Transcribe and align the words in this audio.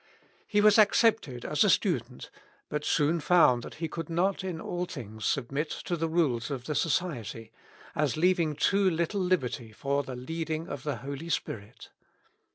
He 0.47 0.61
was 0.61 0.79
accepted 0.79 1.45
as 1.45 1.63
a 1.63 1.69
student, 1.69 2.31
but 2.69 2.83
soon 2.83 3.19
found 3.19 3.61
that 3.61 3.75
he 3.75 3.87
could 3.87 4.09
not 4.09 4.43
in 4.43 4.59
all 4.59 4.85
things 4.85 5.27
submit 5.27 5.69
to 5.85 5.95
the 5.95 6.09
rules 6.09 6.49
of 6.49 6.63
the 6.65 6.73
Society, 6.73 7.51
as 7.93 8.17
leaving 8.17 8.55
too 8.55 8.89
little 8.89 9.21
liberty 9.21 9.71
for 9.71 10.01
the 10.01 10.15
leading 10.15 10.67
of 10.67 10.81
the 10.81 10.95
Holy 10.95 11.29
Spirit. 11.29 11.91